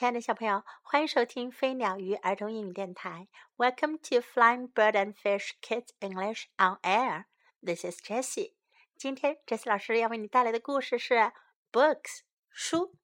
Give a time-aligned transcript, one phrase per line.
[0.00, 3.28] 亲爱的小朋友，欢迎收听飞鸟鱼儿童英语电台。
[3.58, 7.26] Welcome to Flying Bird and Fish Kids English on Air.
[7.62, 8.54] This is Jessie.
[8.96, 11.32] 今天 Jessie 老师要为你带来的故事是
[11.70, 12.96] Books 书。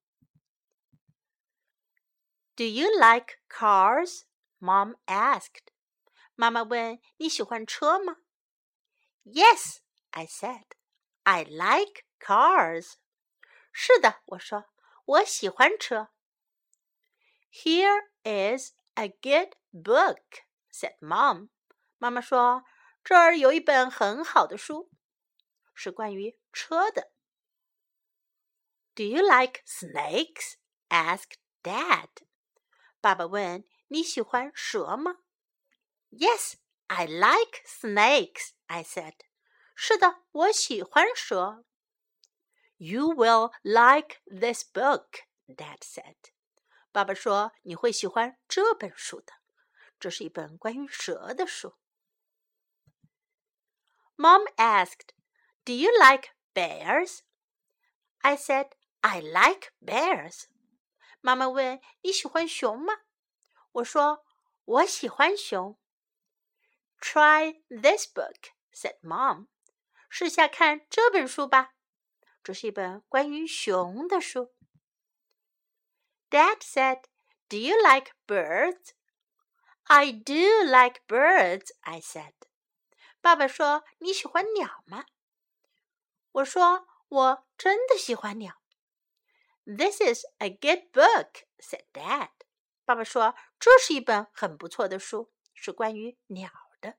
[2.54, 4.22] Do you like cars?
[4.58, 5.66] Mom asked.
[6.34, 8.16] 妈妈问你喜欢车吗？
[9.24, 9.80] Yes,
[10.12, 10.64] I said.
[11.24, 12.94] I like cars.
[13.70, 14.64] 是的，我说
[15.04, 16.08] 我喜欢车。
[17.60, 21.50] here is a good book," said Mom.
[21.98, 22.64] 妈妈说：“
[23.02, 24.90] 这儿有一本很好的书，
[25.74, 27.12] 是关于车的。”
[28.94, 30.54] Do you like snakes?
[30.88, 32.08] asked Dad.
[33.00, 35.18] 爸爸问：“你喜欢蛇吗？”
[36.10, 36.54] Yes,
[36.86, 39.14] I like snakes, I said.
[39.74, 41.64] 是的，我喜欢蛇。
[42.78, 46.16] You will like this book, Dad said.
[46.91, 49.33] 爸爸说：“你会喜欢这本书的，
[49.99, 51.77] 这是一本关于蛇的书。”
[54.17, 55.13] Mom asked,
[55.63, 57.21] "Do you like bears?"
[58.19, 60.43] I said, "I like bears."
[61.21, 62.93] 妈妈问：“你喜欢熊吗？”
[63.71, 64.25] 我说
[64.65, 65.79] ：“我喜欢熊。”
[66.99, 69.47] Try this book, said Mom.
[70.09, 71.73] 试下看这本书吧，
[72.43, 74.53] 这是一本关于熊的书。
[76.30, 77.08] Dad said,
[77.48, 78.94] Do you like birds?
[79.88, 82.32] I do like birds, I said.
[83.20, 85.06] 爸爸说：“你喜欢鸟吗？”
[86.32, 88.60] 我说：“我真的喜欢鸟。”
[89.64, 92.30] This is a good book, said Dad.
[92.84, 96.50] 爸爸说：“这是一本很不错的书，是关于鸟
[96.80, 96.98] 的。”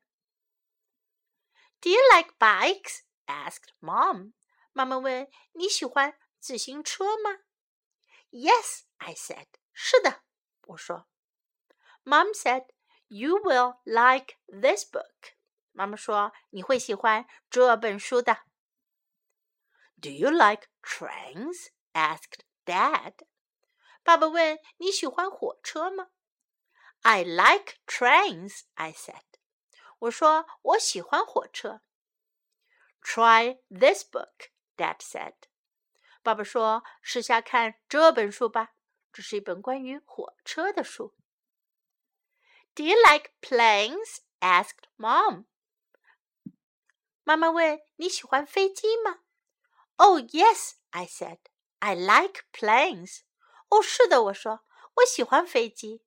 [1.82, 3.02] Do you like bikes?
[3.26, 4.34] asked Mom.
[4.74, 7.40] 妈妈问：“你喜欢自行车吗？”
[8.32, 9.48] Yes, I said.
[9.74, 10.24] 是的，
[10.68, 11.08] 我说。
[12.04, 12.68] Mom said,
[13.08, 15.36] "You will like this book."
[15.72, 18.44] 妈妈说你会喜欢这本书的。
[20.02, 21.70] Do you like trains?
[21.94, 23.14] asked Dad.
[24.04, 26.10] 爸爸问你喜欢火车吗？
[27.02, 29.24] I like trains, I said.
[30.00, 31.82] 我说我喜欢火车。
[33.02, 35.34] Try this book, Dad said.
[36.24, 38.74] 爸爸说：“试下看这本书吧，
[39.14, 41.16] 这是一本关于火车的书。”
[42.76, 44.18] Do you like planes?
[44.40, 45.46] asked Mom.
[47.24, 49.22] 妈妈问：“你喜欢飞机吗？”
[49.96, 51.40] Oh yes, I said.
[51.80, 53.22] I like planes.
[53.70, 56.04] 哦，是的，我说我喜欢飞机。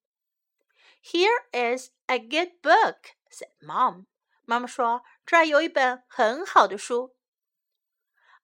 [1.03, 4.07] Here is a good book, said Mom.
[4.45, 7.17] 妈妈说：“这儿有一本很好的书。”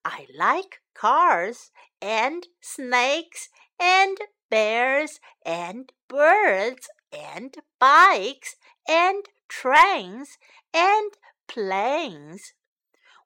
[0.03, 4.16] I like cars and snakes and
[4.49, 8.54] bears and birds and bikes
[8.87, 10.34] and trains
[10.72, 11.12] and
[11.47, 12.53] planes.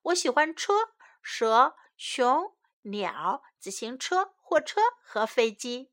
[0.03, 5.91] 我喜欢车、蛇、熊、鸟、自行车、货车和飞机。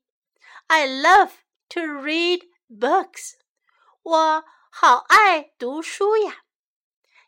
[0.67, 1.31] I love
[1.69, 3.33] to read books.
[4.01, 6.43] 我好爱读书呀，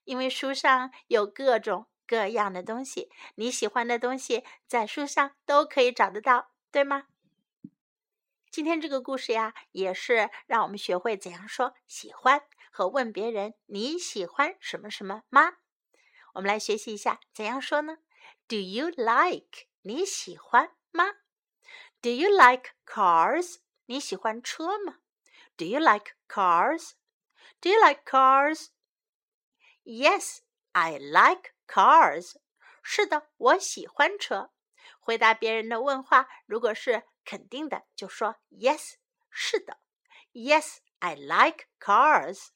[0.03, 7.08] 因为书上有各种 各样的东西，你喜欢的东西在书上都可以找得到，对吗？
[8.50, 15.58] 今天这个故事呀，也是让我们学会怎样说喜欢和问别人你喜欢什么什么吗？
[16.34, 17.98] 我们来学习一下怎样说呢
[18.48, 19.66] ？Do you like？
[19.82, 21.04] 你喜欢吗
[22.00, 23.56] ？Do you like cars？
[23.86, 24.98] 你喜欢车吗
[25.56, 31.55] ？Do you like cars？Do you like cars？Yes，I like.
[31.67, 32.35] Cars，
[32.81, 34.51] 是的，我喜欢车。
[34.99, 38.95] 回答别人的问话，如果是肯定的，就说 Yes，
[39.29, 39.79] 是的。
[40.33, 42.49] Yes，I like cars.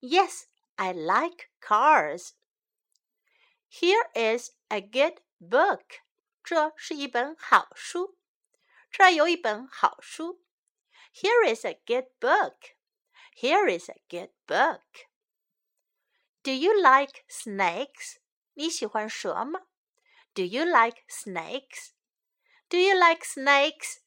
[0.00, 0.44] Yes,
[0.76, 2.32] I like cars.
[3.70, 6.00] Here is a good book.
[6.44, 8.16] 这是一本好书。
[8.90, 10.42] 这儿有一本好书。
[11.12, 12.74] Here is a good book.
[13.34, 15.08] Here is a good book.
[16.42, 18.16] Do you like snakes?
[18.54, 19.66] 你喜欢蛇吗？
[20.34, 21.90] Do you like snakes?
[22.68, 23.98] Do you like snakes?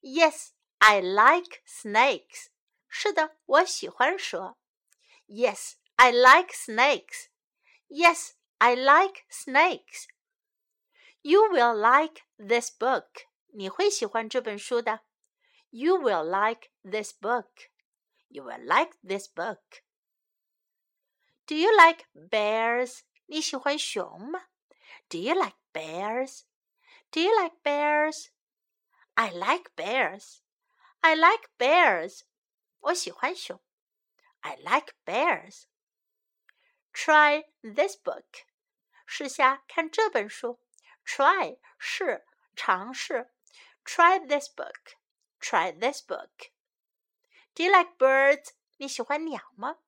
[0.00, 2.48] Yes, I like snakes.
[2.88, 4.56] 是的，我喜欢蛇。
[5.26, 7.26] Yes, I like snakes.
[7.88, 10.06] Yes, I like snakes.
[11.22, 13.26] You will like this book.
[13.48, 15.00] 你会喜欢这本书的。
[15.70, 17.48] You will like this book.
[18.28, 19.82] You will like this book.
[21.46, 23.00] Do you like bears?
[23.26, 24.48] 你喜欢熊吗？
[25.08, 26.42] Do you like bears?
[27.10, 28.28] Do you like bears?
[29.14, 30.38] I like bears.
[31.00, 32.22] I like bears.
[32.80, 33.60] 我喜欢熊。
[34.40, 35.64] I like bears.
[36.92, 38.44] Try this book.
[39.06, 40.60] 试下看这本书。
[41.04, 43.32] Try 是尝试。
[43.84, 44.96] Try this book.
[45.40, 46.50] Try this book.
[47.54, 48.50] Do you like birds?
[48.76, 49.78] 你喜欢鸟吗？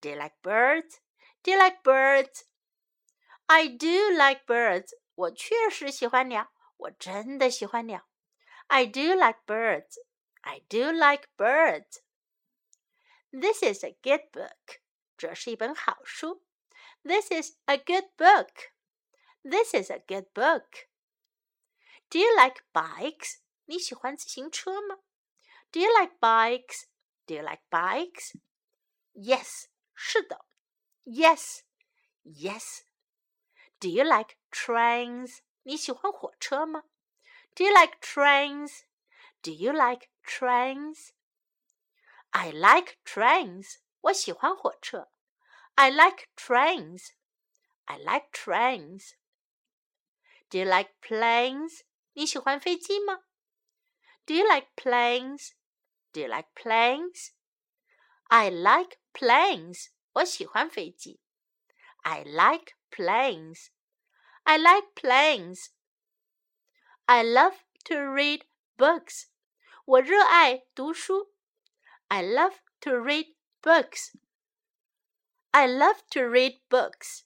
[0.00, 0.98] Do you like birds?
[1.42, 2.44] Do you like birds?
[3.46, 4.92] I do like birds.
[5.14, 8.08] 我确实喜欢鸟，我真的喜欢鸟。
[8.68, 9.96] I do like birds.
[10.40, 12.00] I do like birds.
[13.30, 14.80] This is a good book.
[15.16, 16.44] 这是一本好书。
[17.02, 18.72] This is a good book.
[19.42, 20.88] This is a good book.
[22.08, 23.38] Do you like bikes?
[23.66, 24.98] 你喜欢自行车吗？
[25.70, 26.84] Do you like bikes?
[27.26, 28.32] Do you like bikes?
[29.14, 30.44] Yes，是的。
[31.04, 31.60] Yes,
[32.24, 32.82] yes.
[33.80, 35.40] Do you like trains?
[35.62, 36.84] 你喜欢火车吗？
[37.54, 38.82] Do you like trains?
[39.42, 41.10] Do you like trains?
[42.30, 43.76] I like trains.
[44.02, 45.10] 我喜欢火车。
[45.74, 47.10] I like trains.
[47.84, 49.12] I like trains.
[50.48, 51.82] Do you like planes?
[52.12, 53.24] 你喜欢飞机吗？
[54.24, 55.52] Do you like planes?
[56.12, 57.30] Do you like planes?
[58.24, 59.88] I like planes.
[60.12, 61.20] 我喜欢飞机。
[62.02, 63.70] I like planes.
[64.44, 65.70] I like planes.
[67.06, 68.42] I love to read
[68.76, 69.26] books.
[69.84, 71.32] 我热爱读书。
[72.08, 74.12] I love to read books.
[75.50, 77.22] I love to read books.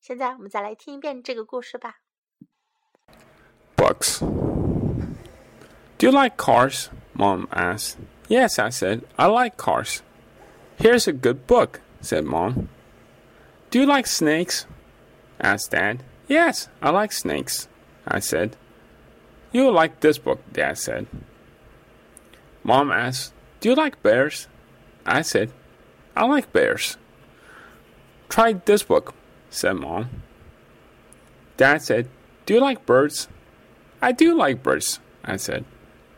[0.00, 2.00] 现在我们再来听一遍这个故事吧。
[3.76, 4.20] Books.
[5.98, 6.88] Do you like cars?
[7.14, 7.96] Mom asked.
[8.28, 9.02] Yes, I said.
[9.16, 10.02] I like cars.
[10.78, 12.69] Here's a good book, said Mom.
[13.69, 14.65] Do you like snakes?
[15.41, 16.03] asked Dad.
[16.27, 17.67] Yes, I like snakes,
[18.07, 18.55] I said.
[19.51, 21.07] You'll like this book, Dad said.
[22.63, 24.47] Mom asked, Do you like bears?
[25.05, 25.51] I said,
[26.15, 26.97] I like bears.
[28.29, 29.13] Try this book,
[29.49, 30.09] said Mom.
[31.57, 32.07] Dad said,
[32.45, 33.27] Do you like birds?
[34.01, 35.65] I do like birds, I said.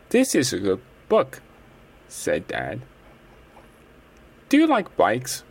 [0.09, 1.41] This is a good book,
[2.07, 2.81] said Dad.
[4.49, 5.43] Do you like bikes?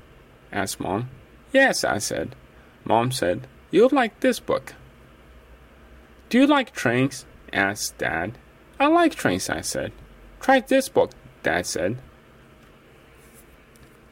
[0.53, 1.11] Asked Mom.
[1.53, 2.35] Yes, I said.
[2.85, 4.75] Mom said, You'll like this book.
[6.29, 7.27] Do you like trains?
[7.53, 8.39] asked Dad.
[8.79, 9.93] I like trains, I said.
[10.41, 11.13] Try this book,
[11.43, 11.99] Dad said.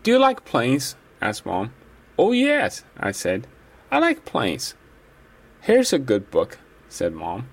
[0.02, 0.96] Do you like planes?
[1.20, 1.72] asked Mom.
[2.18, 3.46] Oh, yes, I said.
[3.90, 4.74] I like planes.
[5.60, 6.58] Here's a good book,
[6.88, 7.48] said Mom.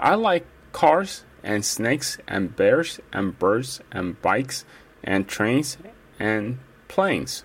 [0.00, 4.64] I like cars and snakes and bears and birds and bikes
[5.02, 5.76] and trains
[6.19, 7.43] and planes.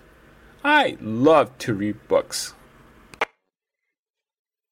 [0.61, 2.53] I love to read books.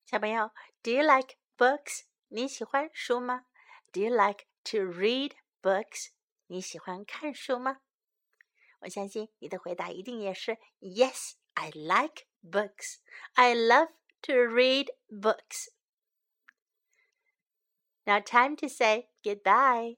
[0.06, 0.52] 小朋友，
[0.84, 2.04] Do you like books？
[2.30, 3.46] 你喜欢书吗？
[3.92, 6.10] Do you like to read books？
[6.48, 7.80] 你喜欢看书吗？
[8.80, 12.98] 我相信你的回答一定也是 Yes, I like books.
[13.34, 13.90] I love
[14.22, 15.70] to read books.
[18.06, 19.98] Now, time to say goodbye.